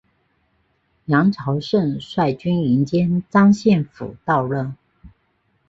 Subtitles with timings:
[1.05, 4.75] 杨朝晟率军迎接张献甫到任。